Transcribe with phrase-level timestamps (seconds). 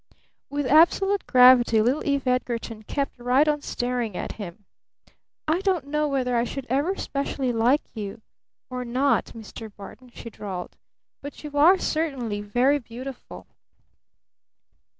[0.49, 4.65] With absolute gravity little Eve Edgarton kept right on staring at him.
[5.47, 8.23] "I don't know whether I should ever specially like you
[8.67, 9.71] or not, Mr.
[9.71, 10.75] Barton," she drawled.
[11.21, 13.45] "But you are certainly very beautiful!"